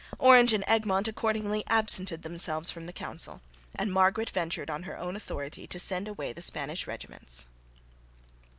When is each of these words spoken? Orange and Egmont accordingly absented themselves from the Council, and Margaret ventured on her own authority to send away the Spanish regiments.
Orange 0.17 0.51
and 0.51 0.63
Egmont 0.65 1.07
accordingly 1.07 1.63
absented 1.67 2.23
themselves 2.23 2.71
from 2.71 2.87
the 2.87 2.91
Council, 2.91 3.39
and 3.75 3.93
Margaret 3.93 4.31
ventured 4.31 4.67
on 4.67 4.81
her 4.81 4.97
own 4.97 5.15
authority 5.15 5.67
to 5.67 5.77
send 5.79 6.07
away 6.07 6.33
the 6.33 6.41
Spanish 6.41 6.87
regiments. 6.87 7.45